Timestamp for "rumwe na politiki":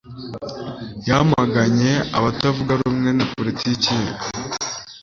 2.81-3.91